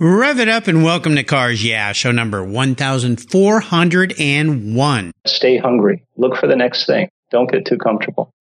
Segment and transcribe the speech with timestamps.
[0.00, 5.12] Rev it up and welcome to Cars Yeah, show number 1401.
[5.24, 6.04] Stay hungry.
[6.16, 7.08] Look for the next thing.
[7.30, 8.32] Don't get too comfortable.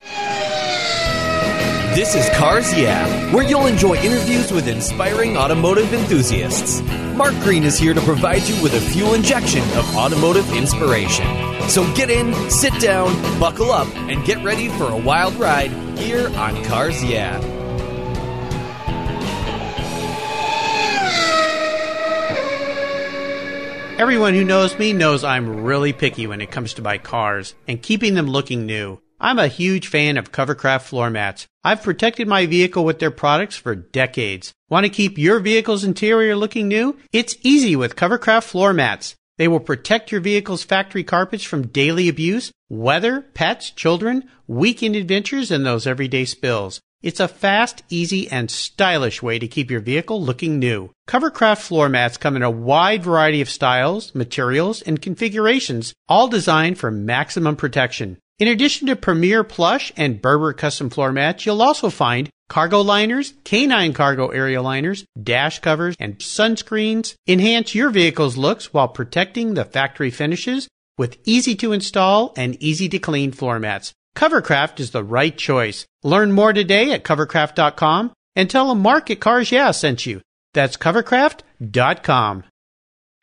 [1.94, 3.06] This is Cars Yeah,
[3.36, 6.82] where you'll enjoy interviews with inspiring automotive enthusiasts.
[7.16, 11.28] Mark Green is here to provide you with a fuel injection of automotive inspiration.
[11.70, 16.30] So get in, sit down, buckle up, and get ready for a wild ride here
[16.36, 17.40] on Cars Yeah.
[24.00, 27.82] Everyone who knows me knows I'm really picky when it comes to my cars and
[27.82, 29.00] keeping them looking new.
[29.20, 31.48] I'm a huge fan of Covercraft floor mats.
[31.64, 34.52] I've protected my vehicle with their products for decades.
[34.70, 36.98] Want to keep your vehicle's interior looking new?
[37.14, 39.16] It's easy with Covercraft floor mats.
[39.38, 45.50] They will protect your vehicle's factory carpets from daily abuse, weather, pets, children, weekend adventures,
[45.50, 46.82] and those everyday spills.
[47.02, 50.92] It's a fast, easy, and stylish way to keep your vehicle looking new.
[51.08, 56.78] Covercraft floor mats come in a wide variety of styles, materials, and configurations, all designed
[56.78, 58.18] for maximum protection.
[58.40, 63.34] In addition to Premier Plush and Berber custom floor mats, you'll also find cargo liners,
[63.44, 67.16] canine cargo area liners, dash covers, and sunscreens.
[67.28, 72.88] Enhance your vehicle's looks while protecting the factory finishes with easy to install and easy
[72.90, 73.94] to clean floor mats.
[74.16, 75.86] Covercraft is the right choice.
[76.04, 80.22] Learn more today at covercraft.com and tell them Market Cars Yeah sent you.
[80.54, 82.44] That's covercraft.com.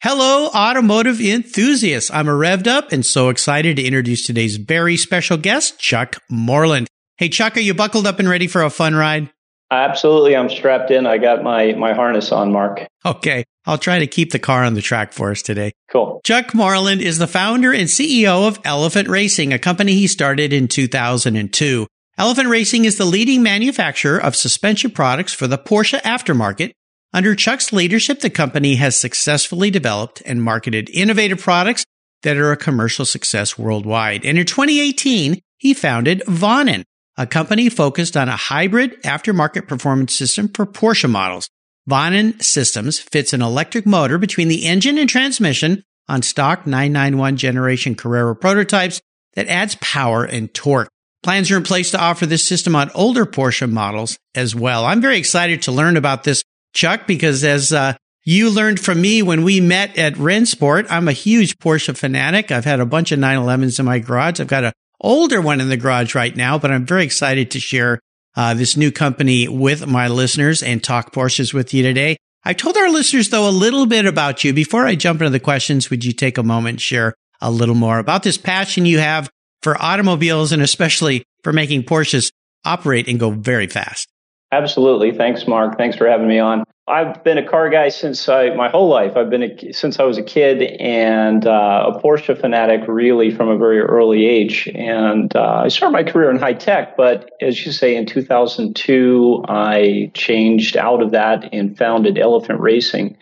[0.03, 2.11] Hello, automotive enthusiasts.
[2.11, 6.89] I'm a revved up and so excited to introduce today's very special guest, Chuck Moreland.
[7.21, 9.31] Hey, Chuck, are you buckled up and ready for a fun ride?
[9.71, 10.35] Absolutely.
[10.35, 11.07] I'm strapped in.
[11.07, 12.87] I got my, my harness on, Mark.
[13.05, 13.45] Okay.
[13.67, 15.73] I'll try to keep the car on the track for us today.
[15.91, 16.23] Cool.
[16.25, 20.67] Chuck Moreland is the founder and CEO of Elephant Racing, a company he started in
[20.67, 21.87] 2002.
[22.17, 26.73] Elephant Racing is the leading manufacturer of suspension products for the Porsche aftermarket.
[27.13, 31.85] Under Chuck's leadership, the company has successfully developed and marketed innovative products
[32.23, 34.25] that are a commercial success worldwide.
[34.25, 36.85] And in 2018, he founded Vonnen,
[37.21, 41.51] a company focused on a hybrid aftermarket performance system for Porsche models.
[41.89, 47.95] Vonnen Systems fits an electric motor between the engine and transmission on stock 991 generation
[47.95, 49.03] Carrera prototypes
[49.35, 50.89] that adds power and torque.
[51.23, 54.87] Plans are in place to offer this system on older Porsche models as well.
[54.87, 56.43] I'm very excited to learn about this,
[56.73, 61.13] Chuck, because as uh, you learned from me when we met at Rennsport, I'm a
[61.13, 62.51] huge Porsche fanatic.
[62.51, 64.41] I've had a bunch of 911s in my garage.
[64.41, 67.61] I've got an older one in the garage right now, but I'm very excited to
[67.61, 68.01] share
[68.37, 72.17] uh, this new company with my listeners and talk Porsches with you today.
[72.45, 74.55] I told our listeners, though, a little bit about you.
[74.55, 77.75] Before I jump into the questions, would you take a moment and share a little
[77.75, 79.29] more about this passion you have
[79.63, 82.33] for automobiles and especially for making Porsches
[82.65, 84.09] operate and go very fast?
[84.53, 85.13] Absolutely.
[85.13, 85.77] Thanks, Mark.
[85.77, 86.65] Thanks for having me on.
[86.91, 89.17] I've been a car guy since I, my whole life.
[89.17, 93.49] I've been a, since I was a kid and uh, a Porsche fanatic really from
[93.49, 94.69] a very early age.
[94.75, 99.45] And uh, I started my career in high tech, but as you say, in 2002,
[99.49, 103.17] I changed out of that and founded Elephant Racing.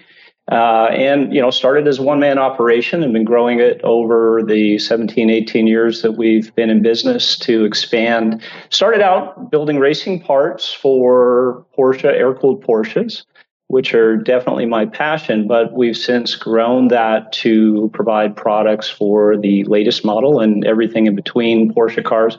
[0.51, 4.79] Uh, and you know started as one man operation and been growing it over the
[4.79, 10.73] 17 18 years that we've been in business to expand started out building racing parts
[10.73, 13.25] for porsche air cooled porsches
[13.69, 19.63] which are definitely my passion, but we've since grown that to provide products for the
[19.65, 22.39] latest model and everything in between Porsche cars.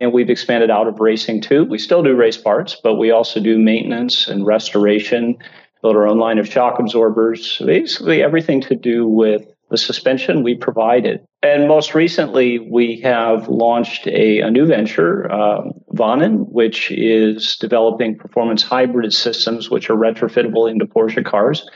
[0.00, 1.64] And we've expanded out of racing too.
[1.64, 5.38] We still do race parts, but we also do maintenance and restoration,
[5.80, 10.54] build our own line of shock absorbers, basically everything to do with the suspension we
[10.54, 11.24] provided.
[11.42, 18.16] And most recently, we have launched a, a new venture, um, Vonnen, which is developing
[18.16, 21.68] performance hybrid systems which are retrofittable into Porsche cars.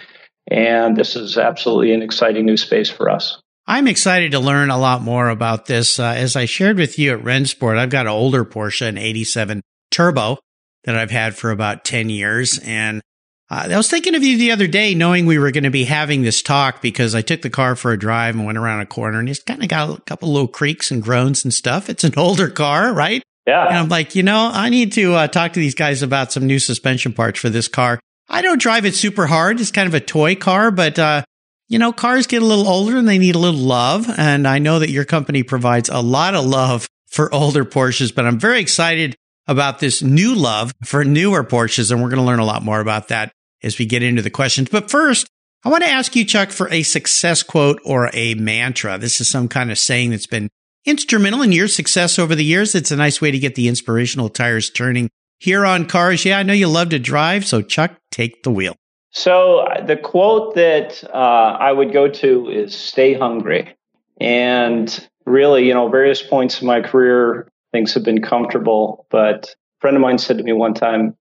[0.51, 3.41] And this is absolutely an exciting new space for us.
[3.67, 6.01] I'm excited to learn a lot more about this.
[6.01, 9.63] Uh, as I shared with you at Rennsport, I've got an older Porsche, an 87
[9.91, 10.39] Turbo
[10.85, 12.59] that I've had for about 10 years.
[12.65, 13.01] And
[13.51, 15.85] uh, I was thinking of you the other day, knowing we were going to be
[15.85, 18.87] having this talk because I took the car for a drive and went around a
[18.87, 21.91] corner and it's kind of got a couple little creaks and groans and stuff.
[21.91, 23.23] It's an older car, right?
[23.47, 23.67] Yeah.
[23.67, 26.47] And I'm like, you know, I need to uh, talk to these guys about some
[26.47, 27.99] new suspension parts for this car.
[28.29, 29.61] I don't drive it super hard.
[29.61, 31.25] It's kind of a toy car, but, uh,
[31.67, 34.09] you know, cars get a little older and they need a little love.
[34.17, 38.27] And I know that your company provides a lot of love for older Porsches, but
[38.27, 39.17] I'm very excited
[39.49, 41.91] about this new love for newer Porsches.
[41.91, 44.31] And we're going to learn a lot more about that as we get into the
[44.31, 44.69] questions.
[44.69, 45.27] But first,
[45.65, 48.99] I want to ask you, Chuck, for a success quote or a mantra.
[48.99, 50.49] This is some kind of saying that's been
[50.87, 52.75] instrumental in your success over the years.
[52.75, 56.25] It's a nice way to get the inspirational tires turning here on cars.
[56.25, 57.45] Yeah, I know you love to drive.
[57.45, 58.77] So Chuck, take the wheel.
[59.11, 61.17] So the quote that uh,
[61.61, 63.77] I would go to is "Stay hungry,"
[64.21, 69.07] and really, you know, various points in my career, things have been comfortable.
[69.11, 71.17] But a friend of mine said to me one time,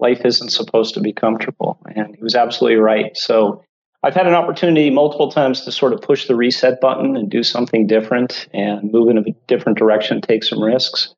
[0.00, 3.16] "Life isn't supposed to be comfortable," and he was absolutely right.
[3.16, 3.62] So
[4.02, 7.42] I've had an opportunity multiple times to sort of push the reset button and do
[7.42, 11.14] something different and move in a different direction, take some risks.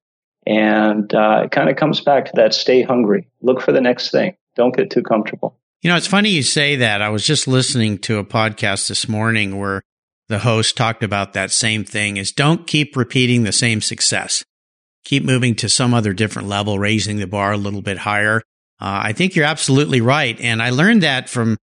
[0.46, 4.11] And uh, it kind of comes back to that stay hungry, look for the next
[4.11, 5.56] thing, don't get too comfortable.
[5.82, 7.02] You know, it's funny you say that.
[7.02, 9.82] I was just listening to a podcast this morning where
[10.28, 14.44] the host talked about that same thing is don't keep repeating the same success.
[15.05, 18.43] Keep moving to some other different level, raising the bar a little bit higher.
[18.80, 20.38] Uh, I think you're absolutely right.
[20.40, 21.56] And I learned that from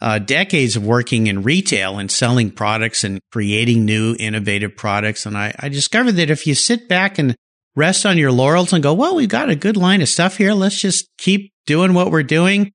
[0.00, 5.26] uh, decades of working in retail and selling products and creating new innovative products.
[5.26, 7.36] And I, I discovered that if you sit back and
[7.76, 10.54] rest on your laurels and go, well, we've got a good line of stuff here.
[10.54, 12.72] Let's just keep doing what we're doing.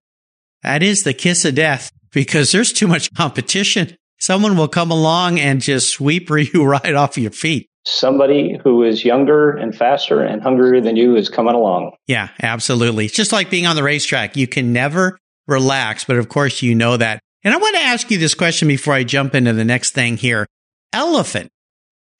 [0.64, 3.96] That is the kiss of death because there's too much competition.
[4.20, 7.70] Someone will come along and just sweep you right off your feet.
[7.90, 11.94] Somebody who is younger and faster and hungrier than you is coming along.
[12.06, 13.06] Yeah, absolutely.
[13.06, 14.36] It's just like being on the racetrack.
[14.36, 15.18] You can never
[15.48, 16.04] relax.
[16.04, 17.22] But of course, you know that.
[17.46, 20.18] And I want to ask you this question before I jump into the next thing
[20.18, 20.46] here.
[20.92, 21.50] Elephant,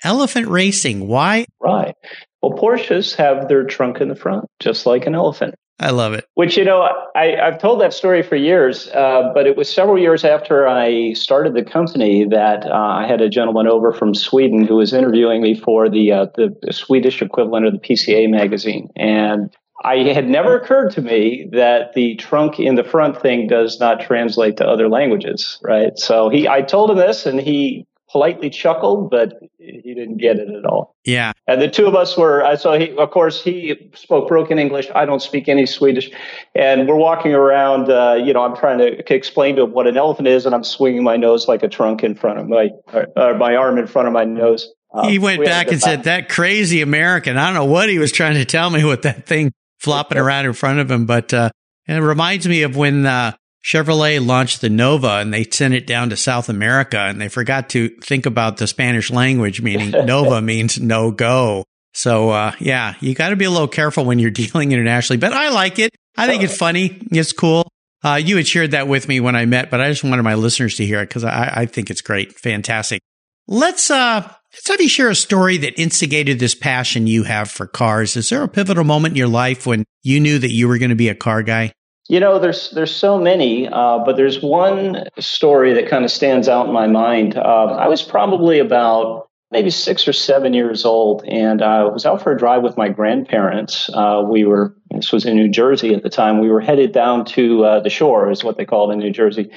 [0.06, 1.06] elephant racing.
[1.06, 1.46] Why?
[1.60, 1.96] Right.
[2.42, 5.56] Well, Porsches have their trunk in the front, just like an elephant.
[5.80, 6.26] I love it.
[6.34, 10.00] Which, you know, I, have told that story for years, uh, but it was several
[10.00, 14.66] years after I started the company that uh, I had a gentleman over from Sweden
[14.66, 18.90] who was interviewing me for the, uh, the, the Swedish equivalent of the PCA magazine.
[18.96, 23.80] And I had never occurred to me that the trunk in the front thing does
[23.80, 25.98] not translate to other languages, right?
[26.00, 30.50] So he, I told him this, and he politely chuckled, but he didn't get it
[30.50, 30.96] at all.
[31.04, 31.34] Yeah.
[31.48, 34.88] And the two of us were, so he, of course, he spoke broken English.
[34.96, 36.10] I don't speak any Swedish.
[36.56, 39.98] And we're walking around, uh, you know, I'm trying to explain to him what an
[39.98, 42.70] elephant is, and I'm swinging my nose like a trunk in front of my,
[43.16, 44.72] or my arm in front of my nose.
[44.94, 47.38] Um, he went back and said, that crazy American.
[47.38, 50.46] I don't know what he was trying to tell me with that thing flopping around
[50.46, 51.06] in front of him.
[51.06, 51.50] But uh,
[51.88, 53.34] it reminds me of when uh,
[53.68, 57.68] Chevrolet launched the Nova and they sent it down to South America and they forgot
[57.72, 61.66] to think about the Spanish language, meaning Nova means no go.
[61.94, 65.34] So, uh, yeah, you got to be a little careful when you're dealing internationally, but
[65.34, 65.92] I like it.
[66.16, 67.02] I think it's funny.
[67.12, 67.68] It's cool.
[68.04, 70.36] Uh, you had shared that with me when I met, but I just wanted my
[70.36, 72.40] listeners to hear it because I, I think it's great.
[72.40, 73.02] Fantastic.
[73.48, 77.68] Let's, uh, Let's have you share a story that instigated this passion you have for
[77.68, 78.16] cars.
[78.16, 80.90] Is there a pivotal moment in your life when you knew that you were going
[80.90, 81.74] to be a car guy?
[82.10, 86.48] You know, there's there's so many, uh, but there's one story that kind of stands
[86.48, 87.36] out in my mind.
[87.36, 92.22] Uh, I was probably about maybe six or seven years old, and I was out
[92.22, 93.90] for a drive with my grandparents.
[93.94, 96.40] Uh, we were this was in New Jersey at the time.
[96.40, 99.12] We were headed down to uh, the shore, is what they call it in New
[99.12, 99.52] Jersey,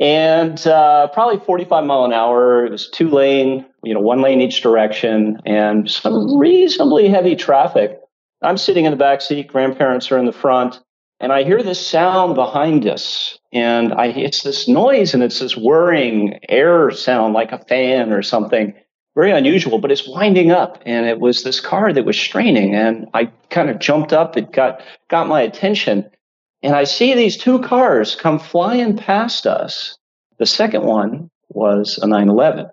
[0.00, 2.64] and uh, probably 45 mile an hour.
[2.64, 7.98] It was two lane, you know, one lane each direction, and some reasonably heavy traffic.
[8.40, 9.48] I'm sitting in the back seat.
[9.48, 10.80] Grandparents are in the front,
[11.22, 15.56] and I hear this sound behind us, and I it's this noise, and it's this
[15.56, 18.74] whirring air sound like a fan or something.
[19.14, 23.06] Very unusual, but it's winding up, and it was this car that was straining, and
[23.14, 24.36] I kind of jumped up.
[24.36, 26.10] It got got my attention
[26.62, 29.98] and I see these two cars come flying past us.
[30.38, 32.66] The second one was a 911.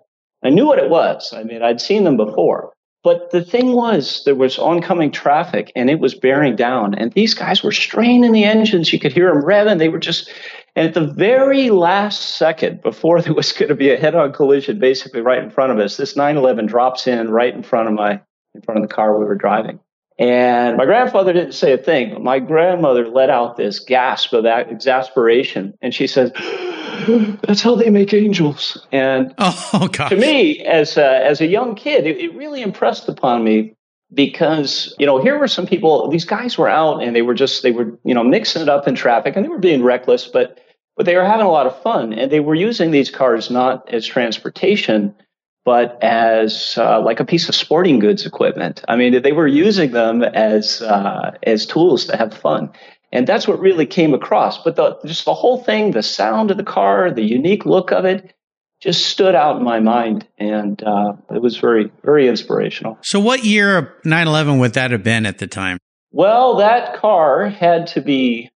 [0.44, 1.32] I knew what it was.
[1.36, 2.72] I mean, I'd seen them before.
[3.02, 6.94] But the thing was, there was oncoming traffic and it was bearing down.
[6.94, 8.92] And these guys were straining the engines.
[8.92, 9.78] You could hear them revving.
[9.78, 10.30] They were just,
[10.76, 14.32] and at the very last second before there was going to be a head on
[14.32, 17.94] collision, basically right in front of us, this 911 drops in right in front of
[17.94, 18.20] my,
[18.54, 19.80] in front of the car we were driving.
[20.20, 24.44] And my grandfather didn't say a thing, but my grandmother let out this gasp of
[24.44, 25.72] exasperation.
[25.80, 26.30] And she says,
[27.42, 28.86] that's how they make angels.
[28.92, 33.42] And oh, to me, as a, as a young kid, it, it really impressed upon
[33.44, 33.74] me
[34.12, 37.62] because, you know, here were some people, these guys were out and they were just,
[37.62, 40.60] they were, you know, mixing it up in traffic and they were being reckless, but,
[40.98, 43.88] but they were having a lot of fun and they were using these cars not
[43.88, 45.14] as transportation,
[45.64, 48.82] but as uh, like a piece of sporting goods equipment.
[48.88, 52.70] I mean, they were using them as uh, as tools to have fun,
[53.12, 54.62] and that's what really came across.
[54.62, 58.04] But the, just the whole thing, the sound of the car, the unique look of
[58.04, 58.34] it,
[58.80, 62.98] just stood out in my mind, and uh, it was very very inspirational.
[63.02, 65.78] So, what year of 911 would that have been at the time?
[66.10, 68.50] Well, that car had to be.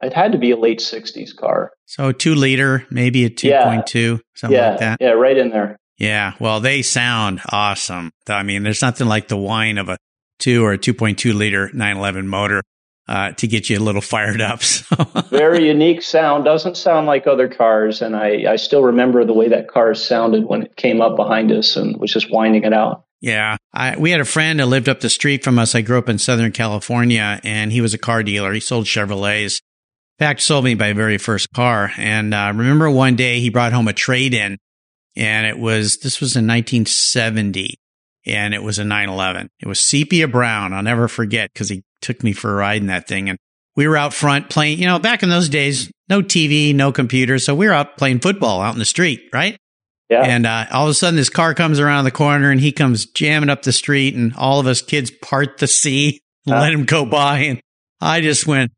[0.00, 1.72] It had to be a late '60s car.
[1.86, 4.18] So two liter, maybe a 2.2, yeah.
[4.34, 4.70] something yeah.
[4.70, 4.98] like that.
[5.00, 5.76] Yeah, right in there.
[5.98, 8.12] Yeah, well, they sound awesome.
[8.28, 9.96] I mean, there's nothing like the whine of a
[10.38, 12.62] two or a 2.2 liter 911 motor.
[13.08, 14.60] uh, to get you a little fired up.
[14.68, 15.04] So.
[15.30, 16.44] Very unique sound.
[16.44, 20.44] Doesn't sound like other cars, and I, I still remember the way that car sounded
[20.44, 23.04] when it came up behind us and was just winding it out.
[23.20, 25.74] Yeah, I, we had a friend that lived up the street from us.
[25.74, 28.52] I grew up in Southern California, and he was a car dealer.
[28.52, 29.60] He sold Chevrolets.
[30.18, 31.90] In fact, sold me my very first car.
[31.96, 34.58] And uh, remember one day he brought home a trade in,
[35.18, 37.74] and it was this was in 1970,
[38.26, 39.48] and it was a 911.
[39.60, 40.72] It was sepia brown.
[40.72, 43.38] I'll never forget because he took me for a ride in that thing, and
[43.76, 44.78] we were out front playing.
[44.78, 48.20] You know, back in those days, no TV, no computer, so we were out playing
[48.20, 49.56] football out in the street, right?
[50.08, 50.22] Yeah.
[50.22, 53.04] And uh, all of a sudden, this car comes around the corner and he comes
[53.04, 56.60] jamming up the street, and all of us kids part the sea, and Uh.
[56.60, 57.40] let him go by.
[57.40, 57.60] And
[58.00, 58.72] I just went,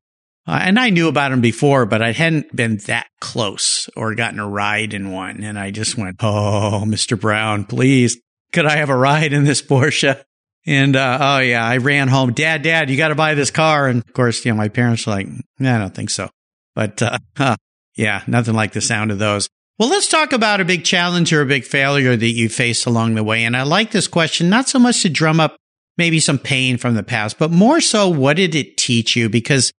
[0.51, 4.41] uh, and I knew about him before, but I hadn't been that close or gotten
[4.41, 5.45] a ride in one.
[5.45, 7.19] And I just went, Oh, Mr.
[7.19, 8.21] Brown, please,
[8.53, 10.21] could I have a ride in this Porsche?
[10.67, 13.87] And uh, oh, yeah, I ran home, Dad, Dad, you got to buy this car.
[13.87, 15.29] And of course, you know, my parents were like,
[15.61, 16.29] nah, I don't think so.
[16.75, 17.57] But uh, huh,
[17.95, 19.49] yeah, nothing like the sound of those.
[19.79, 23.15] Well, let's talk about a big challenge or a big failure that you faced along
[23.15, 23.45] the way.
[23.45, 25.57] And I like this question, not so much to drum up
[25.97, 29.29] maybe some pain from the past, but more so, what did it teach you?
[29.29, 29.71] Because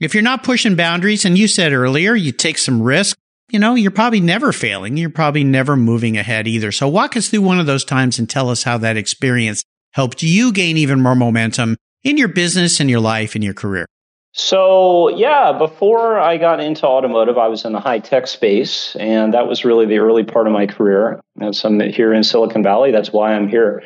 [0.00, 3.16] if you're not pushing boundaries, and you said earlier, you take some risk,
[3.50, 4.96] you know, you're probably never failing.
[4.96, 6.72] You're probably never moving ahead either.
[6.72, 9.62] So walk us through one of those times and tell us how that experience
[9.92, 13.86] helped you gain even more momentum in your business in your life in your career.
[14.32, 19.32] So, yeah, before I got into automotive, I was in the high tech space, and
[19.32, 21.22] that was really the early part of my career.
[21.40, 23.82] As I'm here in Silicon Valley, that's why I'm here.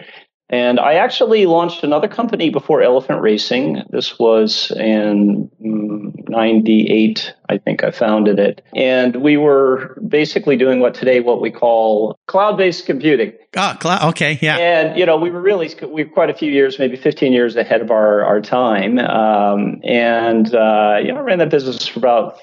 [0.50, 3.84] And I actually launched another company before Elephant Racing.
[3.90, 8.60] This was in mm, 98, I think I founded it.
[8.74, 13.32] And we were basically doing what today, what we call cloud based computing.
[13.56, 14.40] Oh, cl- okay.
[14.42, 14.58] Yeah.
[14.58, 17.54] And, you know, we were really, we were quite a few years, maybe 15 years
[17.54, 18.98] ahead of our, our time.
[18.98, 22.38] Um, and, uh, you know, I ran that business for about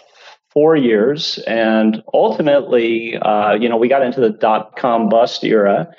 [0.53, 1.39] four years.
[1.45, 5.89] And ultimately, uh, you know, we got into the dot com bust era.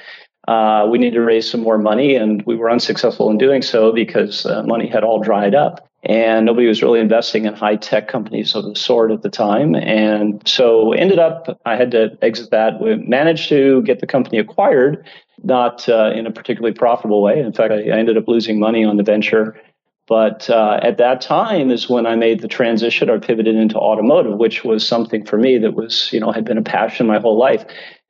[0.49, 3.93] Uh, we needed to raise some more money, and we were unsuccessful in doing so
[3.93, 5.87] because uh, money had all dried up.
[6.05, 9.75] And nobody was really investing in high tech companies of the sort at the time.
[9.75, 12.81] And so ended up, I had to exit that.
[12.81, 15.05] We managed to get the company acquired,
[15.43, 17.41] not uh, in a particularly profitable way.
[17.41, 19.61] In fact, I, ended up losing money on the venture.
[20.07, 24.39] But uh, at that time is when I made the transition or pivoted into automotive,
[24.39, 27.37] which was something for me that was, you know, had been a passion my whole
[27.37, 27.67] life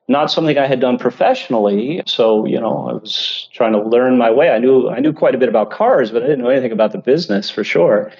[0.08, 2.02] not something I had done professionally.
[2.06, 4.50] So, you know, I was trying to learn my way.
[4.50, 6.92] I knew I knew quite a bit about cars, but I didn't know anything about
[6.92, 8.10] the business for sure.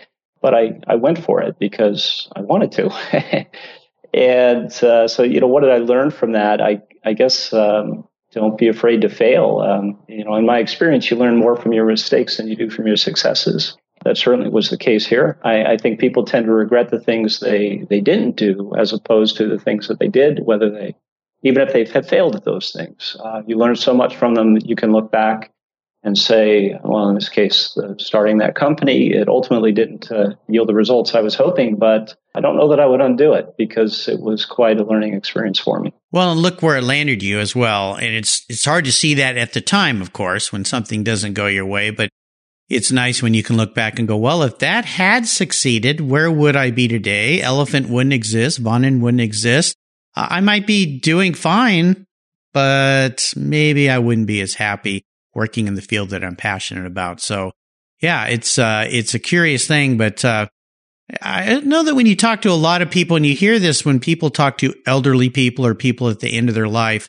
[0.41, 3.47] But I, I went for it because I wanted to.
[4.15, 6.61] and uh, so, you know, what did I learn from that?
[6.61, 9.59] I, I guess um, don't be afraid to fail.
[9.59, 12.71] Um, you know, in my experience, you learn more from your mistakes than you do
[12.71, 13.77] from your successes.
[14.05, 15.41] That certainly was the case here.
[15.43, 19.37] I, I think people tend to regret the things they, they didn't do as opposed
[19.39, 20.95] to the things that they did, whether they
[21.43, 23.17] even if they have failed at those things.
[23.23, 25.53] Uh, you learn so much from them that you can look back
[26.05, 30.75] and say, well, in this case, starting that company, it ultimately didn't uh, yield the
[30.75, 34.21] results I was hoping, but I don't know that I would undo it because it
[34.21, 35.93] was quite a learning experience for me.
[36.13, 37.95] Well, and look where it landed you as well.
[37.95, 41.35] And it's it's hard to see that at the time, of course, when something doesn't
[41.35, 42.11] go your way, but
[42.69, 46.31] it's nice when you can look back and go, well, if that had succeeded, where
[46.31, 47.41] would I be today?
[47.41, 49.75] Elephant wouldn't exist, Vonnen wouldn't exist.
[50.15, 52.07] I might be doing fine,
[52.53, 57.21] but maybe I wouldn't be as happy working in the field that I'm passionate about.
[57.21, 57.53] So
[58.01, 60.47] yeah, it's, uh, it's a curious thing, but, uh,
[61.23, 63.85] I know that when you talk to a lot of people and you hear this
[63.85, 67.09] when people talk to elderly people or people at the end of their life,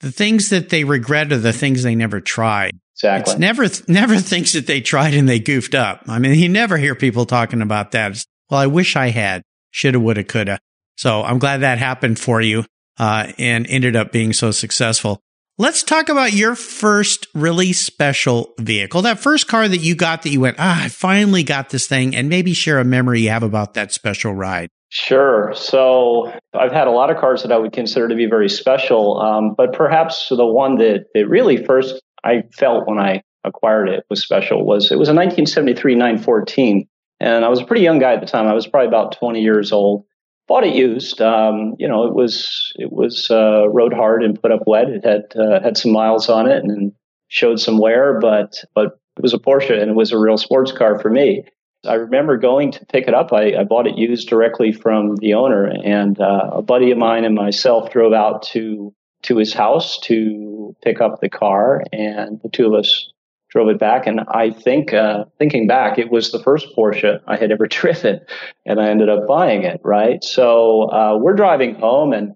[0.00, 2.72] the things that they regret are the things they never tried.
[2.96, 3.32] Exactly.
[3.32, 6.02] It's never, never things that they tried and they goofed up.
[6.06, 8.12] I mean, you never hear people talking about that.
[8.12, 10.58] It's, well, I wish I had, shoulda, woulda, coulda.
[11.00, 12.66] So I'm glad that happened for you
[12.98, 15.18] uh, and ended up being so successful.
[15.56, 20.28] Let's talk about your first really special vehicle, that first car that you got that
[20.28, 23.42] you went, ah, I finally got this thing, and maybe share a memory you have
[23.42, 24.68] about that special ride.
[24.90, 25.54] Sure.
[25.54, 29.18] So I've had a lot of cars that I would consider to be very special,
[29.22, 34.04] um, but perhaps the one that, that really first I felt when I acquired it
[34.10, 36.86] was special was it was a 1973 914.
[37.20, 38.46] And I was a pretty young guy at the time.
[38.46, 40.04] I was probably about 20 years old
[40.50, 41.22] bought it used.
[41.22, 44.88] Um, you know, it was it was uh, rode hard and put up wet.
[44.88, 46.92] It had uh, had some miles on it and
[47.28, 50.72] showed some wear, but but it was a Porsche and it was a real sports
[50.72, 51.44] car for me.
[51.86, 53.32] I remember going to pick it up.
[53.32, 57.24] I, I bought it used directly from the owner, and uh, a buddy of mine
[57.24, 58.92] and myself drove out to
[59.22, 63.12] to his house to pick up the car, and the two of us
[63.50, 64.06] drove it back.
[64.06, 68.20] And I think, uh, thinking back, it was the first Porsche I had ever driven
[68.64, 69.80] and I ended up buying it.
[69.84, 70.22] Right.
[70.22, 72.34] So, uh, we're driving home and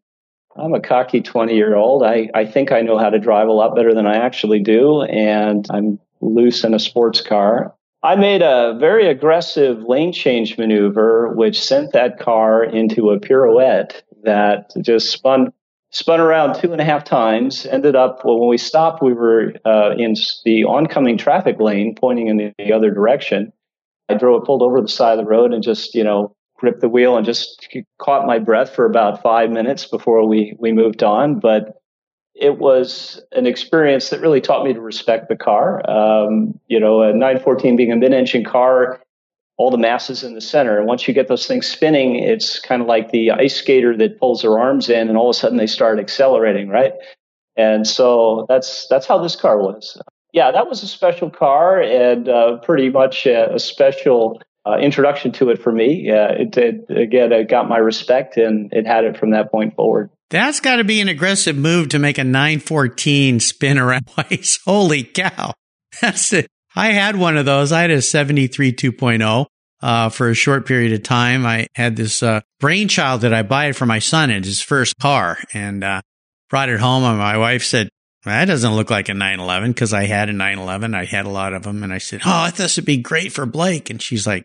[0.56, 2.02] I'm a cocky 20 year old.
[2.02, 5.02] I, I think I know how to drive a lot better than I actually do.
[5.02, 7.74] And I'm loose in a sports car.
[8.02, 14.02] I made a very aggressive lane change maneuver, which sent that car into a pirouette
[14.24, 15.52] that just spun
[15.94, 17.64] spun around two and a half times.
[17.66, 22.28] Ended up well, when we stopped, we were uh, in the oncoming traffic lane, pointing
[22.28, 23.52] in the, the other direction.
[24.10, 26.88] I drove, pulled over the side of the road, and just you know gripped the
[26.88, 27.66] wheel and just
[27.98, 31.40] caught my breath for about five minutes before we we moved on.
[31.40, 31.80] But
[32.34, 35.88] it was an experience that really taught me to respect the car.
[35.88, 39.00] Um, you know, a 914 being a mid-engine car,
[39.56, 40.78] all the masses in the center.
[40.78, 44.18] And once you get those things spinning, it's kind of like the ice skater that
[44.18, 46.92] pulls their arms in, and all of a sudden they start accelerating, right?
[47.56, 50.00] And so that's that's how this car was.
[50.32, 55.30] Yeah, that was a special car and uh, pretty much a, a special uh, introduction
[55.32, 56.10] to it for me.
[56.10, 60.10] Uh, it, again, it got my respect, and it had it from that point forward.
[60.30, 64.58] That's got to be an aggressive move to make a 914 spin around twice.
[64.64, 65.52] Holy cow.
[66.00, 66.48] That's it.
[66.74, 67.72] I had one of those.
[67.72, 69.46] I had a 73 2.0.
[69.82, 73.66] Uh, for a short period of time, I had this uh, brainchild that I buy
[73.66, 76.00] it for my son in his first car, and uh,
[76.48, 77.04] brought it home.
[77.04, 77.90] And my wife said,
[78.24, 80.94] "That doesn't look like a 911," because I had a 911.
[80.94, 83.44] I had a lot of them, and I said, "Oh, this would be great for
[83.44, 84.44] Blake." And she's like,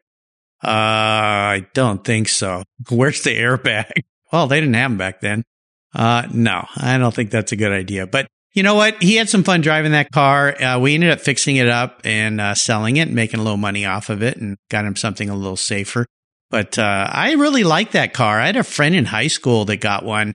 [0.62, 2.64] "Uh, I don't think so.
[2.90, 3.92] Where's the airbag?"
[4.32, 5.44] Well, they didn't have them back then.
[5.92, 8.06] Uh, no, I don't think that's a good idea.
[8.06, 9.02] But you know what?
[9.02, 10.62] He had some fun driving that car.
[10.62, 13.86] Uh, we ended up fixing it up and uh, selling it, making a little money
[13.86, 16.06] off of it, and got him something a little safer.
[16.50, 18.40] But uh, I really liked that car.
[18.40, 20.34] I had a friend in high school that got one,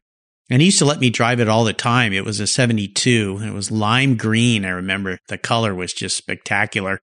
[0.48, 2.12] and he used to let me drive it all the time.
[2.12, 3.40] It was a 72.
[3.42, 4.64] It was lime green.
[4.64, 7.00] I remember the color was just spectacular.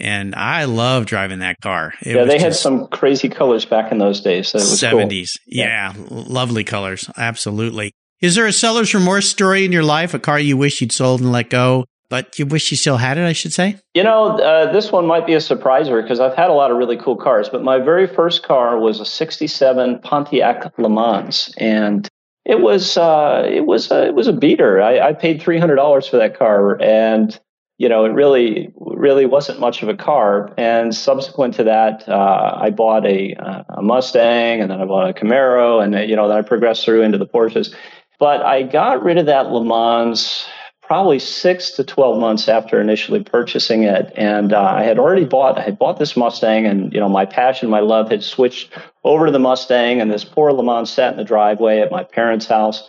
[0.00, 1.92] And I love driving that car.
[2.02, 4.48] It yeah, they had some crazy colors back in those days.
[4.48, 4.90] So 70s.
[4.90, 5.24] Cool.
[5.46, 7.10] Yeah, yeah, lovely colors.
[7.16, 7.92] Absolutely.
[8.20, 11.20] Is there a seller's remorse story in your life, a car you wish you'd sold
[11.20, 13.76] and let go, but you wish you still had it, I should say?
[13.94, 16.78] You know, uh, this one might be a surpriser because I've had a lot of
[16.78, 21.54] really cool cars, but my very first car was a 67 Pontiac Le Mans.
[21.58, 22.08] And
[22.44, 24.82] it was uh, it was a, it was a beater.
[24.82, 27.38] I, I paid three hundred dollars for that car, and
[27.78, 30.52] you know, it really, really wasn't much of a car.
[30.58, 33.34] And subsequent to that, uh, I bought a,
[33.68, 37.02] a, Mustang and then I bought a Camaro and, you know, then I progressed through
[37.02, 37.72] into the Porsches.
[38.18, 40.46] But I got rid of that Le Mans
[40.88, 44.10] probably six to 12 months after initially purchasing it.
[44.16, 47.26] And uh, I had already bought, I had bought this Mustang and, you know, my
[47.26, 48.72] passion, my love had switched
[49.04, 52.04] over to the Mustang and this poor Le Mans sat in the driveway at my
[52.04, 52.88] parents' house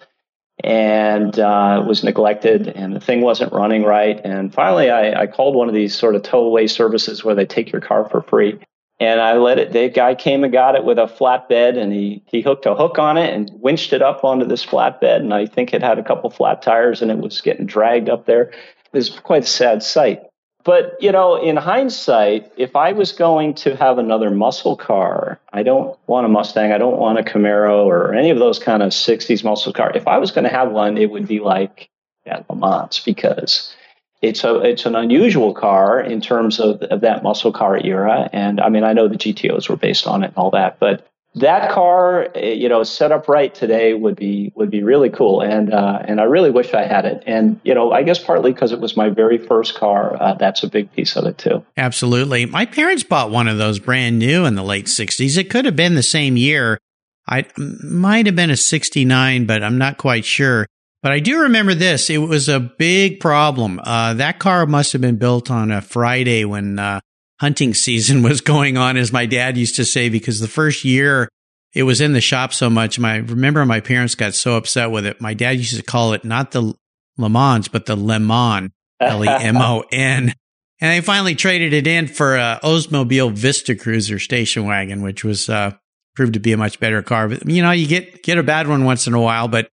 [0.63, 4.21] and uh, was neglected and the thing wasn't running right.
[4.23, 7.45] And finally, I, I, called one of these sort of tow away services where they
[7.45, 8.59] take your car for free.
[8.99, 12.21] And I let it, the guy came and got it with a flatbed and he,
[12.25, 15.17] he hooked a hook on it and winched it up onto this flatbed.
[15.17, 18.25] And I think it had a couple flat tires and it was getting dragged up
[18.25, 18.43] there.
[18.43, 20.23] It was quite a sad sight.
[20.65, 25.63] But, you know, in hindsight, if I was going to have another muscle car, I
[25.63, 28.89] don't want a Mustang, I don't want a Camaro or any of those kind of
[28.89, 29.95] 60s muscle car.
[29.95, 31.89] If I was going to have one, it would be like
[32.25, 33.73] yeah, Le Mans because
[34.21, 38.29] it's a it's an unusual car in terms of, of that muscle car era.
[38.34, 41.10] And I mean, I know the GTOs were based on it and all that, but
[41.36, 45.41] that car, eh, you know, set up right today would be would be really cool,
[45.41, 47.23] and uh, and I really wish I had it.
[47.27, 50.63] And you know, I guess partly because it was my very first car, uh, that's
[50.63, 51.63] a big piece of it too.
[51.77, 55.38] Absolutely, my parents bought one of those brand new in the late '60s.
[55.38, 56.79] It could have been the same year.
[57.27, 60.65] I might have been a '69, but I'm not quite sure.
[61.01, 62.09] But I do remember this.
[62.09, 63.79] It was a big problem.
[63.83, 66.99] Uh, that car must have been built on a Friday when uh,
[67.39, 71.29] hunting season was going on, as my dad used to say, because the first year
[71.73, 72.99] it was in the shop so much.
[72.99, 75.21] My remember my parents got so upset with it.
[75.21, 76.73] My dad used to call it not the
[77.17, 80.33] Le Mans, but the Lemon, L E M O N.
[80.81, 85.49] And they finally traded it in for a Oldsmobile Vista Cruiser station wagon, which was
[85.49, 85.73] uh,
[86.15, 87.27] proved to be a much better car.
[87.27, 89.67] But you know, you get get a bad one once in a while, but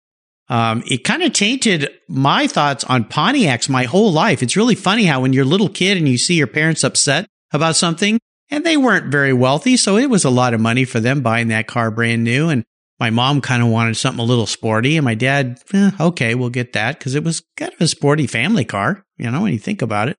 [0.48, 4.42] um, it kind of tainted my thoughts on Pontiacs my whole life.
[4.42, 7.26] It's really funny how when you're a little kid and you see your parents upset
[7.52, 8.18] about something
[8.50, 9.76] and they weren't very wealthy.
[9.76, 12.48] So it was a lot of money for them buying that car brand new.
[12.48, 12.64] And
[13.00, 16.50] my mom kind of wanted something a little sporty and my dad, eh, okay, we'll
[16.50, 19.58] get that because it was kind of a sporty family car, you know, when you
[19.58, 20.16] think about it.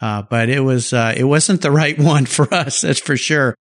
[0.00, 2.82] Uh, but it was, uh, it wasn't the right one for us.
[2.82, 3.54] That's for sure.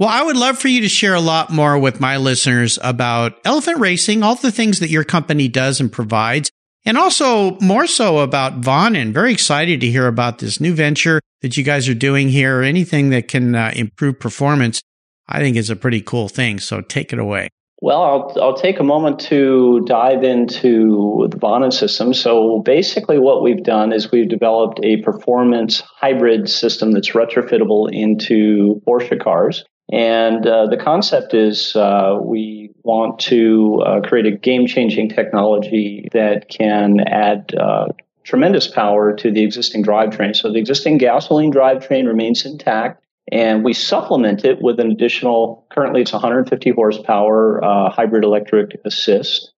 [0.00, 3.38] Well, I would love for you to share a lot more with my listeners about
[3.44, 6.50] elephant racing, all the things that your company does and provides.
[6.86, 9.12] and also more so about Vonnen.
[9.12, 12.62] Very excited to hear about this new venture that you guys are doing here.
[12.62, 14.80] Anything that can uh, improve performance,
[15.28, 16.58] I think is a pretty cool thing.
[16.60, 17.50] So take it away.
[17.82, 22.14] Well, I'll, I'll take a moment to dive into the Vonnen system.
[22.14, 28.80] So basically what we've done is we've developed a performance hybrid system that's retrofittable into
[28.88, 29.66] Porsche cars.
[29.92, 36.08] And uh, the concept is uh, we want to uh, create a game changing technology
[36.12, 37.88] that can add uh,
[38.22, 40.36] tremendous power to the existing drivetrain.
[40.36, 43.02] So the existing gasoline drivetrain remains intact.
[43.32, 49.52] And we supplement it with an additional, currently it's 150 horsepower uh, hybrid electric assist.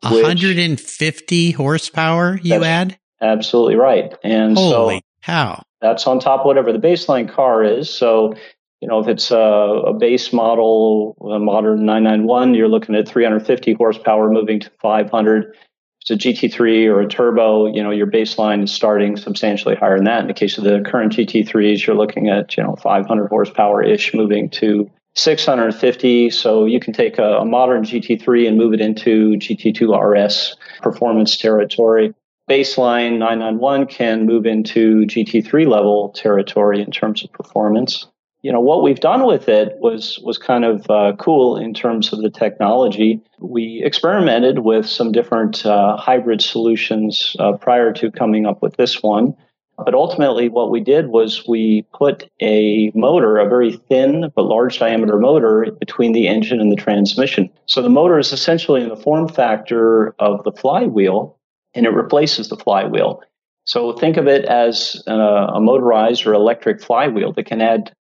[0.00, 2.98] 150 horsepower you add?
[3.20, 4.12] Absolutely right.
[4.24, 5.62] And Holy so cow.
[5.80, 7.88] that's on top of whatever the baseline car is.
[7.88, 8.34] So
[8.82, 13.74] you know, if it's a, a, base model, a modern 991, you're looking at 350
[13.74, 15.44] horsepower moving to 500.
[15.44, 15.54] If
[16.00, 20.06] it's a GT3 or a turbo, you know, your baseline is starting substantially higher than
[20.06, 20.22] that.
[20.22, 24.14] In the case of the current GT3s, you're looking at, you know, 500 horsepower ish
[24.14, 26.30] moving to 650.
[26.30, 31.36] So you can take a, a modern GT3 and move it into GT2 RS performance
[31.36, 32.14] territory
[32.50, 38.08] baseline 991 can move into GT3 level territory in terms of performance
[38.42, 42.12] you know what we've done with it was was kind of uh, cool in terms
[42.12, 43.20] of the technology.
[43.38, 49.00] We experimented with some different uh, hybrid solutions uh, prior to coming up with this
[49.02, 49.36] one,
[49.76, 54.78] but ultimately what we did was we put a motor, a very thin but large
[54.78, 57.48] diameter motor, between the engine and the transmission.
[57.66, 61.38] So the motor is essentially in the form factor of the flywheel,
[61.74, 63.22] and it replaces the flywheel.
[63.64, 67.92] So think of it as a, a motorized or electric flywheel that can add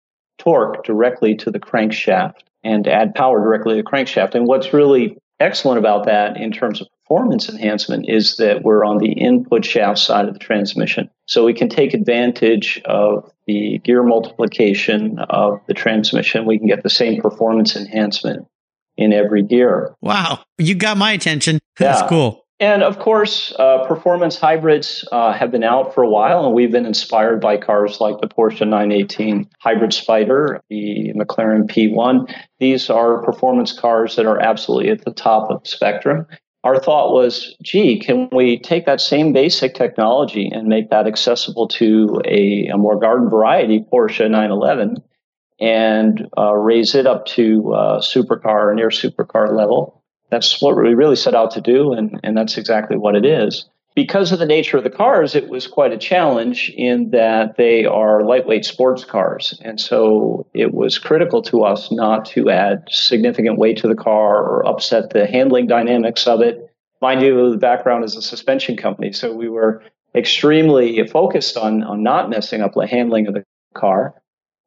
[0.40, 4.34] torque directly to the crankshaft and add power directly to the crankshaft.
[4.34, 8.98] And what's really excellent about that in terms of performance enhancement is that we're on
[8.98, 11.10] the input shaft side of the transmission.
[11.26, 16.46] So we can take advantage of the gear multiplication of the transmission.
[16.46, 18.46] We can get the same performance enhancement
[18.96, 19.94] in every gear.
[20.00, 20.40] Wow.
[20.58, 21.58] You got my attention.
[21.78, 22.08] That's yeah.
[22.08, 22.39] cool.
[22.60, 26.70] And of course, uh, performance hybrids uh, have been out for a while, and we've
[26.70, 32.30] been inspired by cars like the Porsche 918 Hybrid Spider, the McLaren P1.
[32.58, 36.26] These are performance cars that are absolutely at the top of the spectrum.
[36.62, 41.68] Our thought was, gee, can we take that same basic technology and make that accessible
[41.68, 44.98] to a, a more garden variety Porsche 911
[45.58, 49.99] and uh, raise it up to uh, supercar, near supercar level?
[50.30, 53.68] That's what we really set out to do, and, and that's exactly what it is.
[53.96, 57.84] Because of the nature of the cars, it was quite a challenge in that they
[57.84, 59.60] are lightweight sports cars.
[59.64, 64.36] And so it was critical to us not to add significant weight to the car
[64.36, 66.72] or upset the handling dynamics of it.
[67.02, 69.82] Mind you, the background is a suspension company, so we were
[70.14, 74.14] extremely focused on, on not messing up the handling of the car.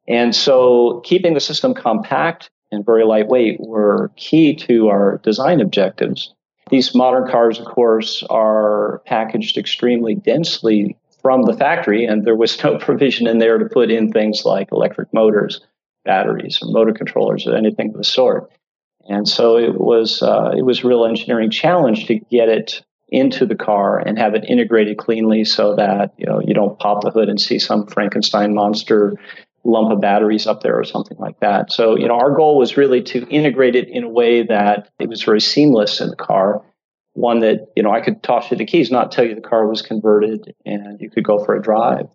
[0.06, 6.34] And so keeping the system compact and very lightweight were key to our design objectives.
[6.70, 12.62] These modern cars, of course, are packaged extremely densely from the factory, and there was
[12.64, 15.60] no provision in there to put in things like electric motors,
[16.04, 18.50] batteries, or motor controllers, or anything of the sort.
[19.08, 23.46] And so it was uh, it was a real engineering challenge to get it into
[23.46, 27.10] the car and have it integrated cleanly so that you know you don't pop the
[27.10, 29.14] hood and see some Frankenstein monster
[29.64, 31.72] lump of batteries up there or something like that.
[31.72, 35.08] So, you know, our goal was really to integrate it in a way that it
[35.08, 36.62] was very seamless in the car.
[37.14, 39.66] One that, you know, I could toss you the keys, not tell you the car
[39.66, 42.08] was converted and you could go for a drive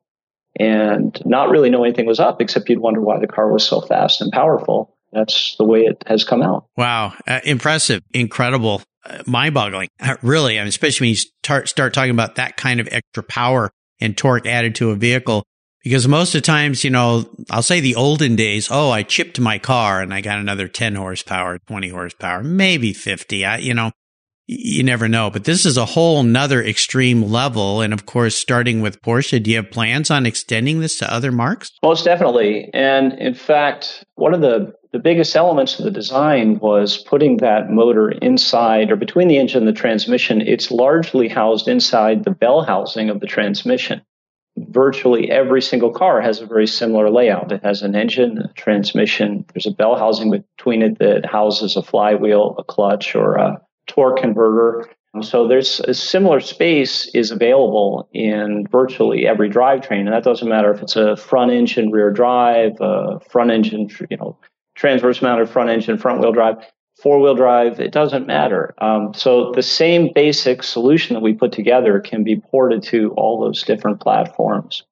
[0.60, 3.82] and not really know anything was up except you'd wonder why the car was so
[3.82, 4.96] fast and powerful.
[5.12, 6.66] That's the way it has come out.
[6.78, 7.14] Wow.
[7.26, 8.04] Uh, impressive.
[8.14, 8.84] Incredible.
[9.04, 9.90] Uh, mind boggling.
[10.00, 10.60] Uh, really.
[10.60, 14.16] I mean, especially when you start, start talking about that kind of extra power and
[14.16, 15.44] torque added to a vehicle.
[15.84, 19.40] Because most of the times, you know, I'll say the olden days, oh, I chipped
[19.40, 23.46] my car and I got another 10 horsepower, 20 horsepower, maybe 50.
[23.46, 23.92] I, you know,
[24.46, 25.30] you never know.
[25.30, 27.82] But this is a whole nother extreme level.
[27.82, 31.32] And of course, starting with Porsche, do you have plans on extending this to other
[31.32, 31.72] marques?
[31.84, 32.70] Most definitely.
[32.74, 37.70] And in fact, one of the, the biggest elements of the design was putting that
[37.70, 40.42] motor inside or between the engine and the transmission.
[40.42, 44.02] It's largely housed inside the bell housing of the transmission
[44.70, 47.52] virtually every single car has a very similar layout.
[47.52, 49.46] It has an engine, a transmission.
[49.54, 54.20] There's a bell housing between it that houses a flywheel, a clutch, or a torque
[54.20, 54.90] converter.
[55.22, 60.72] So there's a similar space is available in virtually every drivetrain, and that doesn't matter
[60.72, 64.38] if it's a front engine rear drive, a front engine, you know,
[64.76, 66.58] transverse mounted front engine front wheel drive.
[67.02, 68.74] Four wheel drive, it doesn't matter.
[68.80, 73.40] Um, so the same basic solution that we put together can be ported to all
[73.40, 74.84] those different platforms.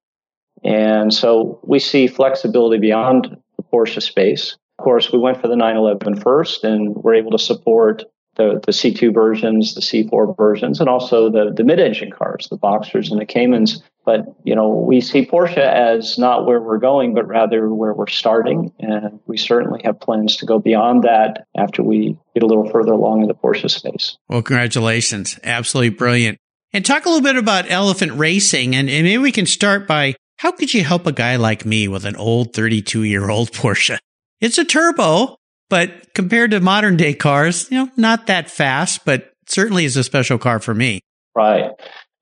[0.63, 4.57] And so we see flexibility beyond the Porsche space.
[4.79, 8.03] Of course, we went for the 911 first and we're able to support
[8.35, 13.11] the, the C2 versions, the C4 versions, and also the, the mid-engine cars, the Boxsters
[13.11, 13.81] and the Caymans.
[14.07, 18.07] But, you know, we see Porsche as not where we're going, but rather where we're
[18.07, 18.71] starting.
[18.79, 22.93] And we certainly have plans to go beyond that after we get a little further
[22.93, 24.17] along in the Porsche space.
[24.29, 25.37] Well, congratulations.
[25.43, 26.37] Absolutely brilliant.
[26.71, 28.77] And talk a little bit about elephant racing.
[28.77, 31.89] And, and maybe we can start by how could you help a guy like me
[31.89, 33.97] with an old 32 year old Porsche?
[34.39, 35.35] It's a turbo,
[35.69, 40.03] but compared to modern day cars, you know, not that fast, but certainly is a
[40.05, 41.01] special car for me.
[41.35, 41.71] Right.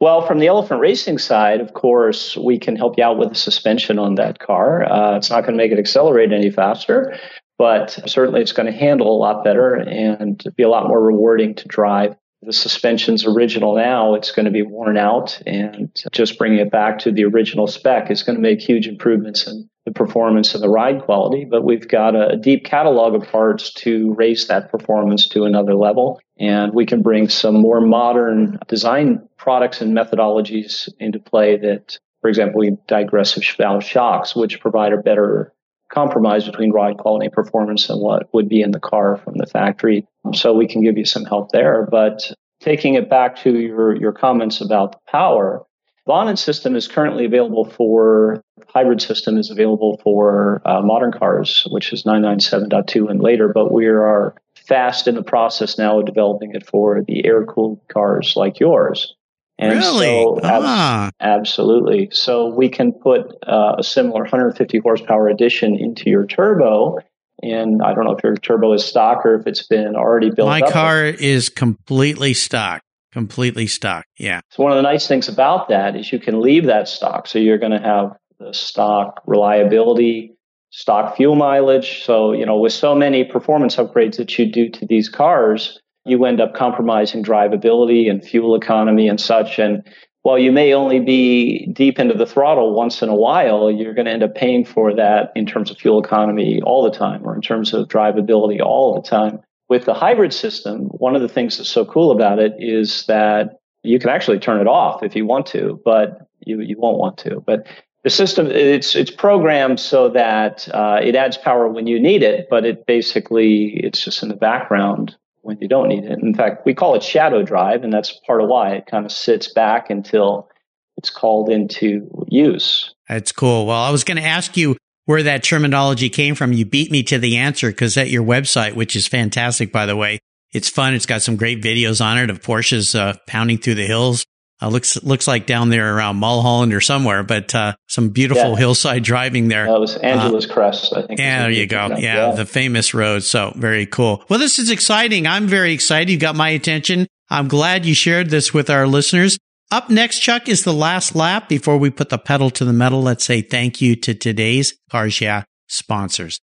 [0.01, 3.35] Well, from the elephant racing side, of course, we can help you out with the
[3.35, 4.83] suspension on that car.
[4.83, 7.17] Uh, it's not going to make it accelerate any faster,
[7.57, 11.55] but certainly it's going to handle a lot better and be a lot more rewarding
[11.55, 12.15] to drive.
[12.45, 16.99] The suspension's original now, it's going to be worn out, and just bringing it back
[16.99, 20.69] to the original spec is going to make huge improvements in the performance and the
[20.69, 25.45] ride quality, but we've got a, deep catalog of parts to raise that performance to
[25.45, 26.19] another level.
[26.39, 32.29] And we can bring some more modern design products and methodologies into play that, for
[32.29, 35.53] example, we digressive valve shocks, which provide a better
[35.89, 39.45] compromise between ride quality and performance and what would be in the car from the
[39.45, 40.05] factory.
[40.33, 41.87] So we can give you some help there.
[41.89, 45.63] But taking it back to your, your comments about the power,
[46.07, 51.91] Vonnen system is currently available for hybrid system is available for uh, modern cars, which
[51.93, 54.35] is 997.2 and later, but we are
[54.67, 59.15] fast in the process now of developing it for the air cooled cars like yours.
[59.57, 60.07] And really?
[60.07, 61.11] So, ah.
[61.19, 62.09] absolutely.
[62.11, 66.99] So we can put uh, a similar 150 horsepower addition into your turbo.
[67.41, 70.47] And I don't know if your turbo is stock or if it's been already built
[70.47, 72.81] My car is completely stock
[73.15, 74.03] completely stock.
[74.17, 74.41] Yeah.
[74.49, 77.27] So one of the nice things about that is you can leave that stock.
[77.27, 80.33] So you're going to have the stock reliability,
[80.71, 82.03] stock fuel mileage.
[82.03, 86.23] So, you know, with so many performance upgrades that you do to these cars, you
[86.25, 89.59] end up compromising drivability and fuel economy and such.
[89.59, 89.83] And
[90.21, 94.05] while you may only be deep into the throttle once in a while, you're going
[94.05, 97.35] to end up paying for that in terms of fuel economy all the time or
[97.35, 99.39] in terms of drivability all the time.
[99.67, 103.59] With the hybrid system, one of the things that's so cool about it is that
[103.81, 107.17] you can actually turn it off if you want to, but you, you won't want
[107.19, 107.43] to.
[107.45, 107.67] But
[108.03, 112.47] the system it's it's programmed so that uh, it adds power when you need it,
[112.51, 115.15] but it basically it's just in the background
[115.45, 116.19] when you don't need it.
[116.23, 119.11] In fact, we call it shadow drive, and that's part of why it kind of
[119.11, 120.49] sits back until
[120.97, 122.93] it's called into use.
[123.07, 123.67] That's cool.
[123.67, 126.51] Well, I was going to ask you where that terminology came from.
[126.51, 129.95] You beat me to the answer because at your website, which is fantastic, by the
[129.95, 130.17] way,
[130.51, 130.95] it's fun.
[130.95, 134.25] It's got some great videos on it of Porsches uh, pounding through the hills.
[134.61, 138.55] Uh, looks looks like down there around Mulholland or somewhere, but uh, some beautiful yeah.
[138.55, 139.65] hillside driving there.
[139.65, 141.19] That was Angeles Crest, I think.
[141.19, 141.87] Yeah, there you go.
[141.87, 143.23] Yeah, yeah, the famous road.
[143.23, 144.23] So very cool.
[144.29, 145.27] Well, this is exciting.
[145.27, 146.09] I'm very excited.
[146.09, 147.07] You got my attention.
[147.29, 149.37] I'm glad you shared this with our listeners.
[149.71, 153.01] Up next, Chuck, is the last lap before we put the pedal to the metal.
[153.01, 156.39] Let's say thank you to today's Cars Yeah sponsors.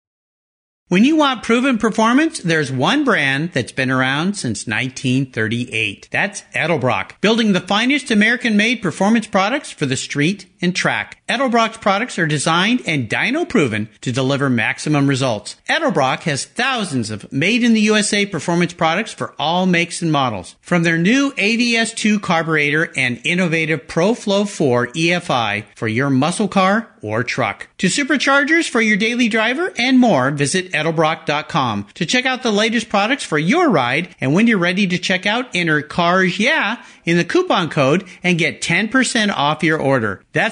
[0.93, 6.07] When you want proven performance, there's one brand that's been around since 1938.
[6.11, 11.21] That's Edelbrock, building the finest American made performance products for the street and track.
[11.29, 15.57] Edelbrock's products are designed and dyno proven to deliver maximum results.
[15.69, 20.57] Edelbrock has thousands of made in the USA performance products for all makes and models.
[20.61, 27.25] From their new AVS2 carburetor and innovative ProFlow 4 EFI for your muscle car or
[27.25, 27.69] truck.
[27.79, 32.89] To superchargers for your daily driver and more, visit edelbrock.com to check out the latest
[32.89, 34.15] products for your ride.
[34.21, 38.39] And when you're ready to check out, enter CARS YEAH in the coupon code and
[38.39, 40.23] get 10% off your order.
[40.33, 40.52] That's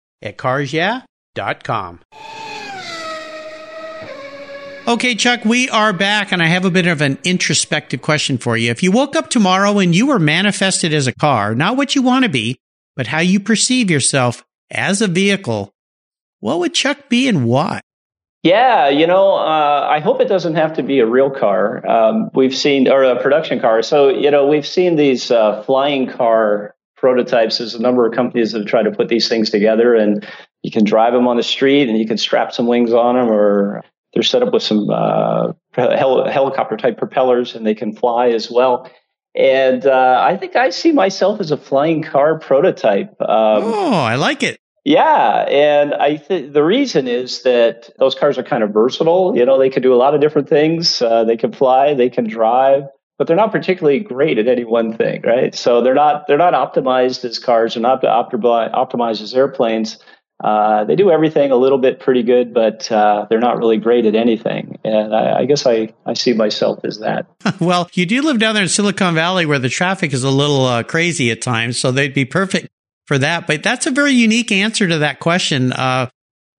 [0.21, 1.99] at carsyeah.com.
[4.87, 8.57] Okay, Chuck, we are back, and I have a bit of an introspective question for
[8.57, 8.71] you.
[8.71, 12.01] If you woke up tomorrow and you were manifested as a car, not what you
[12.01, 12.57] want to be,
[12.95, 15.71] but how you perceive yourself as a vehicle,
[16.39, 17.81] what would Chuck be and why?
[18.41, 21.87] Yeah, you know, uh, I hope it doesn't have to be a real car.
[21.87, 23.83] Um, we've seen, or a production car.
[23.83, 27.57] So, you know, we've seen these uh, flying car prototypes.
[27.57, 30.25] There's a number of companies that have tried to put these things together, and
[30.61, 33.27] you can drive them on the street, and you can strap some wings on them,
[33.27, 33.83] or
[34.13, 38.49] they're set up with some uh, hel- helicopter type propellers, and they can fly as
[38.49, 38.89] well.
[39.35, 43.09] And uh, I think I see myself as a flying car prototype.
[43.19, 44.59] Um, oh, I like it.
[44.83, 49.35] Yeah, and I think the reason is that those cars are kind of versatile.
[49.35, 51.01] You know, they can do a lot of different things.
[51.01, 52.83] Uh, they can fly, they can drive,
[53.21, 55.53] but they're not particularly great at any one thing, right?
[55.53, 57.75] So they're not they're not optimized as cars.
[57.75, 59.99] They're not optimized as airplanes.
[60.43, 64.07] Uh, they do everything a little bit pretty good, but uh, they're not really great
[64.07, 64.79] at anything.
[64.83, 67.27] And I, I guess I, I see myself as that.
[67.61, 70.65] well, you do live down there in Silicon Valley where the traffic is a little
[70.65, 72.69] uh, crazy at times, so they'd be perfect
[73.05, 73.45] for that.
[73.45, 75.73] But that's a very unique answer to that question.
[75.73, 76.09] Uh,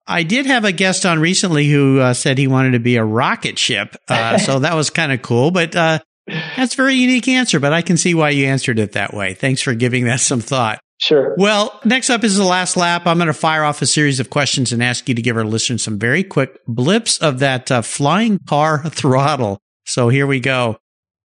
[0.07, 3.05] I did have a guest on recently who uh, said he wanted to be a
[3.05, 3.97] rocket ship.
[4.07, 7.73] Uh, so that was kind of cool, but uh, that's a very unique answer, but
[7.73, 9.35] I can see why you answered it that way.
[9.35, 10.81] Thanks for giving that some thought.
[10.99, 11.35] Sure.
[11.37, 13.07] Well, next up is the last lap.
[13.07, 15.45] I'm going to fire off a series of questions and ask you to give our
[15.45, 19.59] listeners some very quick blips of that uh, flying car throttle.
[19.85, 20.77] So here we go.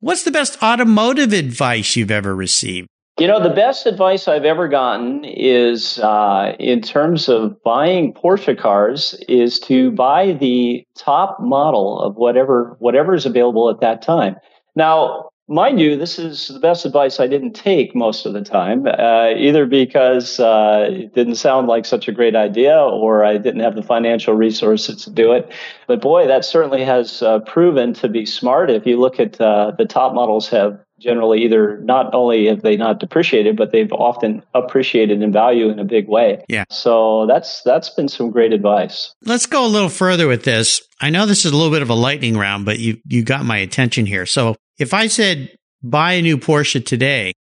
[0.00, 2.88] What's the best automotive advice you've ever received?
[3.18, 8.56] You know, the best advice I've ever gotten is uh, in terms of buying Porsche
[8.56, 14.36] cars is to buy the top model of whatever whatever is available at that time.
[14.78, 18.86] Now, mind you, this is the best advice I didn't take most of the time,
[18.86, 23.62] uh, either because uh, it didn't sound like such a great idea or I didn't
[23.62, 25.52] have the financial resources to do it.
[25.88, 28.70] But boy, that certainly has uh, proven to be smart.
[28.70, 32.76] If you look at uh, the top models have generally either not only have they
[32.76, 36.44] not depreciated, but they've often appreciated in value in a big way.
[36.48, 36.64] Yeah.
[36.70, 39.14] So that's that's been some great advice.
[39.24, 40.82] Let's go a little further with this.
[41.00, 43.44] I know this is a little bit of a lightning round, but you you got
[43.44, 44.26] my attention here.
[44.26, 45.50] So if I said
[45.82, 47.34] buy a new Porsche today,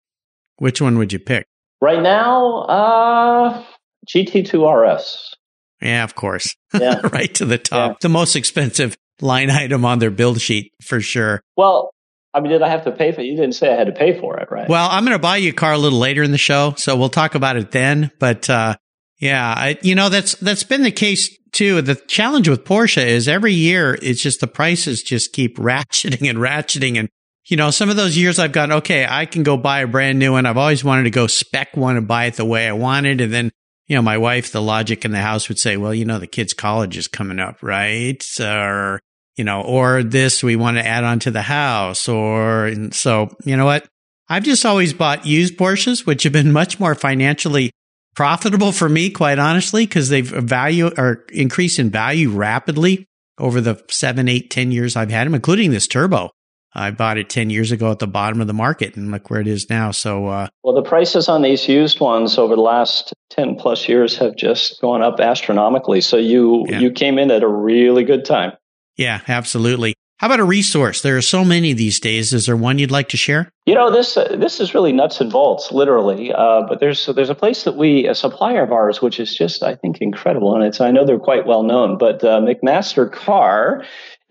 [0.58, 1.46] which one would you pick?
[1.82, 3.64] Right now, uh
[4.08, 5.34] GT2 RS.
[5.82, 6.56] Yeah, of course.
[6.74, 7.00] Yeah.
[7.14, 7.92] right to the top.
[7.92, 7.98] Yeah.
[8.02, 11.42] The most expensive line item on their build sheet for sure.
[11.56, 11.92] Well,
[12.34, 13.28] I mean, did I have to pay for it?
[13.28, 14.68] You didn't say I had to pay for it, right?
[14.68, 16.98] Well, I'm going to buy you a car a little later in the show, so
[16.98, 18.12] we'll talk about it then.
[18.20, 18.76] But uh,
[19.20, 21.82] yeah, I, you know that's that's been the case too.
[21.82, 26.40] The challenge with Porsche is every year it's just the prices just keep ratcheting and
[26.40, 27.08] ratcheting, and
[27.46, 30.20] you know some of those years I've gone okay, I can go buy a brand
[30.20, 30.46] new one.
[30.46, 33.34] I've always wanted to go spec one and buy it the way I wanted, and
[33.34, 33.52] then
[33.88, 36.28] you know my wife, the logic in the house would say, well, you know the
[36.28, 38.24] kid's college is coming up, right?
[38.40, 39.00] Or
[39.36, 43.58] you know, or this we want to add on to the house, or so, you
[43.58, 43.86] know what?
[44.28, 47.72] I've just always bought used Porsches, which have been much more financially
[48.16, 53.06] profitable for me, quite honestly, because they've value or increased in value rapidly
[53.38, 56.32] over the seven, eight, ten years I've had them, including this turbo.
[56.76, 59.40] I bought it 10 years ago at the bottom of the market and look where
[59.40, 59.92] it is now.
[59.92, 64.18] So, uh, well, the prices on these used ones over the last 10 plus years
[64.18, 66.02] have just gone up astronomically.
[66.02, 66.80] So you, yeah.
[66.80, 68.52] you came in at a really good time.
[68.98, 69.96] Yeah, absolutely.
[70.18, 71.02] How about a resource?
[71.02, 72.34] There are so many these days.
[72.34, 73.52] Is there one you'd like to share?
[73.66, 76.32] You know, this uh, this is really nuts and bolts, literally.
[76.32, 79.62] Uh, but there's there's a place that we a supplier of ours, which is just
[79.62, 81.98] I think incredible, and it's I know they're quite well known.
[81.98, 83.84] But uh, McMaster-Carr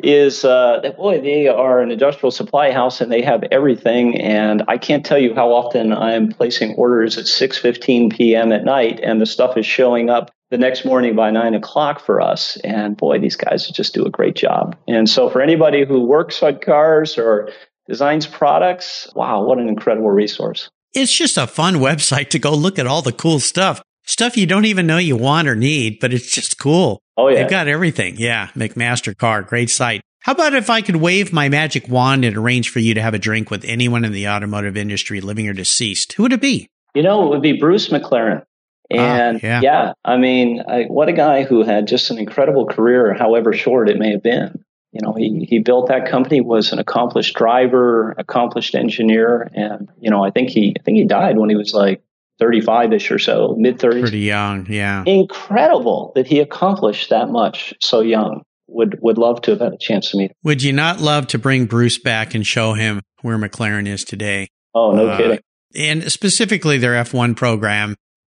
[0.02, 4.20] is uh, that boy they are an industrial supply house and they have everything.
[4.20, 9.00] And i can't tell you how often i'm placing orders at 6.15 p.m at night
[9.02, 12.56] and the stuff is showing up the next morning by 9 o'clock for us.
[12.58, 14.76] And boy these guys just do a great job.
[14.86, 17.50] And so for anybody who works on cars or
[17.88, 20.68] designs products wow what an incredible resource.
[20.92, 23.82] It's just a fun website to go look at all the cool stuff.
[24.06, 27.42] Stuff you don't even know you want or need but it's just cool Oh yeah,
[27.42, 28.16] they've got everything.
[28.18, 30.00] Yeah, McMaster-Carr, great site.
[30.20, 33.12] How about if I could wave my magic wand and arrange for you to have
[33.12, 36.14] a drink with anyone in the automotive industry, living or deceased?
[36.14, 36.66] Who would it be?
[36.94, 38.42] You know, it would be Bruce McLaren.
[38.92, 39.60] Ah, and yeah.
[39.62, 39.92] yeah.
[40.04, 43.98] I mean, I, what a guy who had just an incredible career, however short it
[43.98, 44.64] may have been.
[44.92, 50.08] You know, he, he built that company, was an accomplished driver, accomplished engineer, and you
[50.08, 52.00] know, I think he I think he died when he was like
[52.40, 54.00] 35ish or so, mid 30s.
[54.00, 55.04] Pretty young, yeah.
[55.06, 58.42] Incredible that he accomplished that much so young.
[58.66, 60.36] Would would love to have had a chance to meet him.
[60.42, 64.48] Would you not love to bring Bruce back and show him where McLaren is today?
[64.74, 65.40] Oh, no uh, kidding.
[65.76, 67.94] And specifically their F1 program,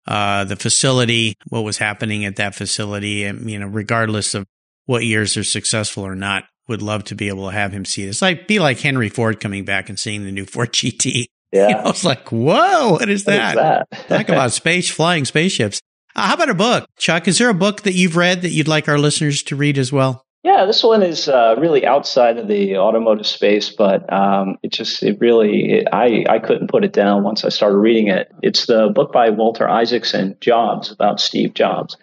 [0.07, 4.45] uh, the facility, what was happening at that facility, and you know, regardless of
[4.85, 8.05] what years they're successful or not, would love to be able to have him see
[8.05, 8.21] this.
[8.21, 11.25] Like be like Henry Ford coming back and seeing the new Ford GT.
[11.55, 11.69] Yeah.
[11.69, 13.55] You know, I was like, whoa, what is that?
[13.55, 14.07] What is that?
[14.09, 15.79] Talk about space, flying spaceships.
[16.15, 16.87] Uh, how about a book?
[16.97, 19.77] Chuck, is there a book that you've read that you'd like our listeners to read
[19.77, 20.25] as well?
[20.43, 25.01] Yeah, this one is uh, really outside of the automotive space, but um, it just
[25.01, 28.31] it really it, I I couldn't put it down once I started reading it.
[28.43, 31.97] It's the book by Walter Isaacson, Jobs, about Steve Jobs.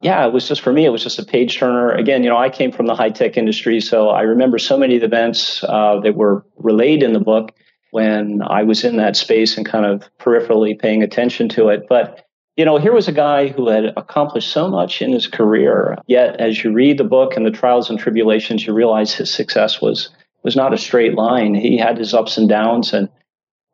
[0.00, 0.84] Yeah, it was just for me.
[0.84, 1.92] It was just a page turner.
[1.92, 4.96] Again, you know, I came from the high tech industry, so I remember so many
[4.96, 7.52] of the events uh, that were relayed in the book
[7.94, 11.86] when I was in that space and kind of peripherally paying attention to it.
[11.88, 12.26] But
[12.56, 15.96] you know, here was a guy who had accomplished so much in his career.
[16.08, 19.80] Yet, as you read the book and the trials and tribulations, you realize his success
[19.80, 20.10] was
[20.42, 21.54] was not a straight line.
[21.54, 23.08] He had his ups and downs, and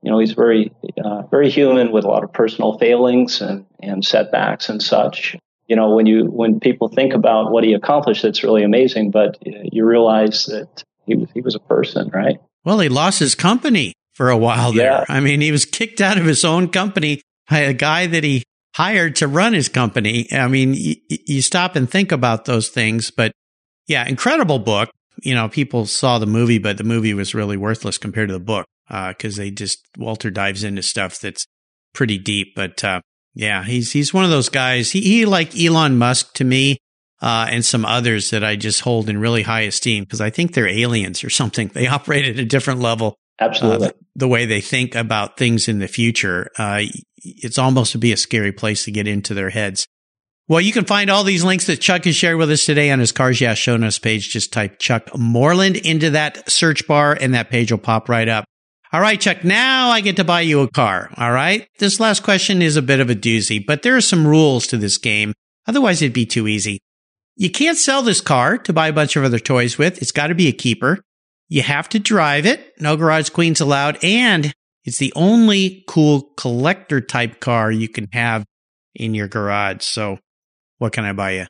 [0.03, 0.71] you know, he's very
[1.03, 5.35] uh, very human with a lot of personal failings and and setbacks and such.
[5.67, 9.13] You know, when you when people think about what he accomplished, it's really amazing.
[9.13, 12.39] But you realize that he was he was a person, right?
[12.67, 14.85] Well, he lost his company for a while there.
[14.85, 15.05] Yeah.
[15.09, 18.45] I mean, he was kicked out of his own company by a guy that he
[18.75, 20.31] hired to run his company.
[20.31, 23.33] I mean, y- you stop and think about those things, but
[23.89, 24.91] yeah, incredible book.
[25.23, 28.41] You know, people saw the movie, but the movie was really worthless compared to the
[28.45, 31.47] book because uh, they just Walter dives into stuff that's
[31.95, 32.49] pretty deep.
[32.55, 33.01] But uh,
[33.33, 34.91] yeah, he's he's one of those guys.
[34.91, 36.77] He, he like Elon Musk to me.
[37.23, 40.55] Uh, and some others that I just hold in really high esteem because I think
[40.55, 41.69] they're aliens or something.
[41.69, 43.89] They operate at a different level Absolutely.
[43.89, 46.51] Uh, the way they think about things in the future.
[46.59, 46.83] Uh,
[47.17, 49.87] it's almost to be a scary place to get into their heads.
[50.49, 52.99] Well, you can find all these links that Chuck has shared with us today on
[52.99, 54.31] his Cars Yeah show notes page.
[54.31, 58.45] Just type Chuck Moreland into that search bar and that page will pop right up.
[58.93, 61.11] All right, Chuck, now I get to buy you a car.
[61.17, 61.69] All right.
[61.79, 64.77] This last question is a bit of a doozy, but there are some rules to
[64.77, 65.33] this game.
[65.69, 66.81] Otherwise, it'd be too easy.
[67.37, 70.03] You can't sell this car to buy a bunch of other toys with.
[70.03, 70.99] It's got to be a keeper.
[71.51, 72.75] You have to drive it.
[72.79, 74.03] No garage queens allowed.
[74.05, 78.47] And it's the only cool collector type car you can have
[78.95, 79.83] in your garage.
[79.83, 80.19] So
[80.79, 81.47] what can I buy you?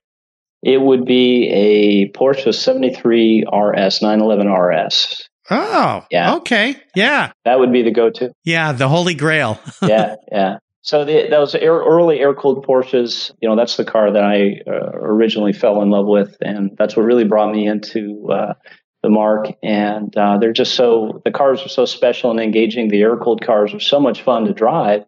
[0.63, 5.29] It would be a Porsche 73 RS, 911 RS.
[5.51, 6.37] Oh, yeah.
[6.37, 6.77] Okay.
[6.95, 7.33] Yeah.
[7.45, 8.33] That would be the go to.
[8.45, 8.73] Yeah.
[8.73, 9.61] The holy grail.
[9.83, 10.17] yeah.
[10.33, 10.59] Yeah.
[10.83, 14.61] So the, those air, early air cooled Porsches, you know, that's the car that I
[14.67, 16.37] uh, originally fell in love with.
[16.41, 18.55] And that's what really brought me into uh,
[19.03, 23.01] the marque and uh, they're just so the cars are so special and engaging the
[23.01, 25.05] air cooled cars are so much fun to drive.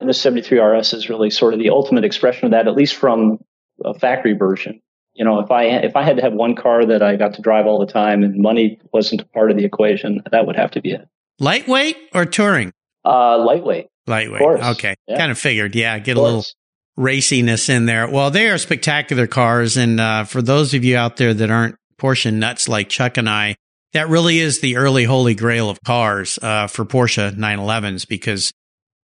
[0.00, 2.96] And the 73 rs is really sort of the ultimate expression of that at least
[2.96, 3.38] from
[3.84, 4.80] a factory version.
[5.14, 7.42] You know if i if i had to have one car that i got to
[7.42, 10.72] drive all the time and money wasn't a part of the equation that would have
[10.72, 11.08] to be it.
[11.38, 12.72] Lightweight or touring?
[13.04, 13.86] Uh lightweight.
[14.06, 14.42] Lightweight.
[14.42, 14.94] Okay.
[15.06, 15.16] Yeah.
[15.16, 16.44] kind of figured yeah get a little
[16.98, 18.10] raciness in there.
[18.10, 21.76] Well they are spectacular cars and uh, for those of you out there that aren't
[22.00, 23.56] Porsche nuts like Chuck and I,
[23.92, 28.52] that really is the early holy grail of cars uh, for Porsche 911s because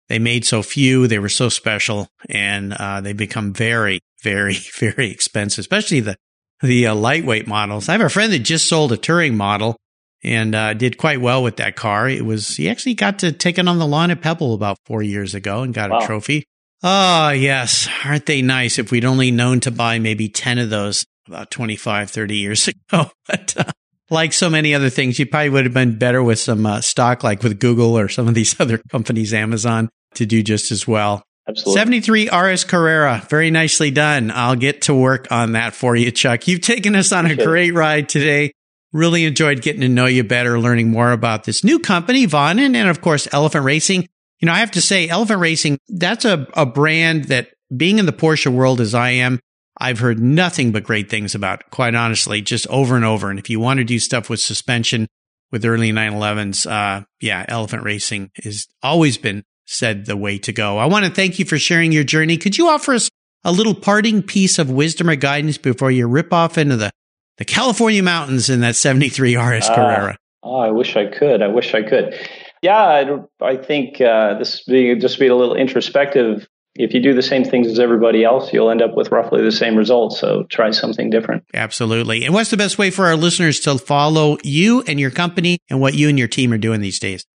[0.08, 5.10] they made so few, they were so special, and uh, they become very, very, very
[5.10, 6.16] expensive, especially the
[6.60, 7.88] the uh, lightweight models.
[7.88, 9.76] I have a friend that just sold a touring model
[10.22, 12.08] and uh, did quite well with that car.
[12.08, 15.02] It was he actually got to take it on the lawn at Pebble about four
[15.02, 15.98] years ago and got wow.
[15.98, 16.44] a trophy.
[16.82, 18.78] Oh yes, aren't they nice?
[18.78, 23.10] If we'd only known to buy maybe ten of those about 25, 30 years ago.
[23.26, 23.72] But uh,
[24.10, 27.24] like so many other things, you probably would have been better with some uh, stock,
[27.24, 31.22] like with Google or some of these other companies, Amazon, to do just as well.
[31.48, 31.80] Absolutely.
[31.80, 33.26] 73 RS Carrera.
[33.28, 34.30] Very nicely done.
[34.30, 36.46] I'll get to work on that for you, Chuck.
[36.46, 38.52] You've taken us on a great ride today.
[38.92, 42.88] Really enjoyed getting to know you better, learning more about this new company, Vonnen, and
[42.88, 44.08] of course, Elephant Racing.
[44.38, 48.06] You know, I have to say, Elephant Racing, that's a, a brand that being in
[48.06, 49.40] the Porsche world as I am,
[49.82, 53.30] I've heard nothing but great things about, quite honestly, just over and over.
[53.30, 55.08] And if you want to do stuff with suspension
[55.50, 60.78] with early 911s, uh, yeah, elephant racing has always been said the way to go.
[60.78, 62.36] I want to thank you for sharing your journey.
[62.36, 63.10] Could you offer us
[63.44, 66.90] a little parting piece of wisdom or guidance before you rip off into the,
[67.38, 70.16] the California mountains in that 73 RS uh, Carrera.
[70.42, 71.42] Oh, I wish I could.
[71.42, 72.14] I wish I could.
[72.62, 76.46] Yeah, I, I think uh, this being just be a little introspective.
[76.74, 79.52] If you do the same things as everybody else, you'll end up with roughly the
[79.52, 80.18] same results.
[80.18, 81.44] So try something different.
[81.52, 82.24] Absolutely.
[82.24, 85.80] And what's the best way for our listeners to follow you and your company and
[85.80, 87.26] what you and your team are doing these days?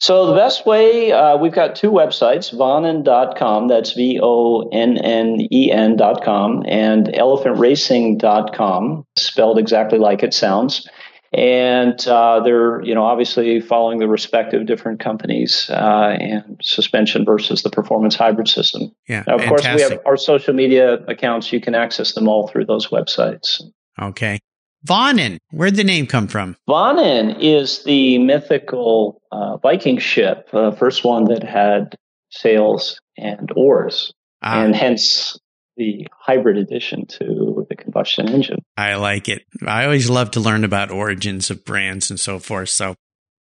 [0.00, 5.04] So the best way, uh, we've got two websites, vonnen.com, that's V-O-N-N-E-N.com,
[6.68, 10.86] and elephantracing.com, spelled exactly like it sounds.
[11.36, 17.62] And uh, they're, you know, obviously following the respective different companies uh, and suspension versus
[17.62, 18.94] the performance hybrid system.
[19.08, 19.66] Yeah, now, of fantastic.
[19.66, 21.52] course, we have our social media accounts.
[21.52, 23.60] You can access them all through those websites.
[24.00, 24.38] Okay.
[24.86, 26.56] Vonnen, where'd the name come from?
[26.68, 31.96] Vonnen is the mythical uh, Viking ship, the uh, first one that had
[32.30, 34.12] sails and oars,
[34.42, 34.62] ah.
[34.62, 35.38] and hence
[35.76, 38.60] the hybrid addition to the combustion engine.
[38.76, 39.42] I like it.
[39.66, 42.68] I always love to learn about origins of brands and so forth.
[42.70, 42.94] So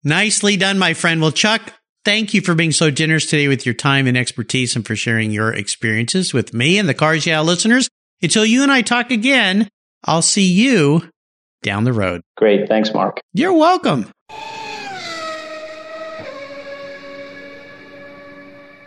[0.05, 1.21] nicely done, my friend.
[1.21, 1.73] Well, Chuck,
[2.05, 5.31] thank you for being so generous today with your time and expertise and for sharing
[5.31, 7.89] your experiences with me and the Cars Yeah listeners.
[8.23, 9.69] Until you and I talk again,
[10.05, 11.09] I'll see you
[11.63, 12.21] down the road.
[12.37, 12.69] Great.
[12.69, 13.21] Thanks, Mark.
[13.33, 14.11] You're welcome.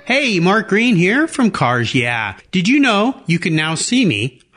[0.04, 2.36] Hey, Mark Green here from Cars Yeah.
[2.52, 4.41] Did you know you can now see me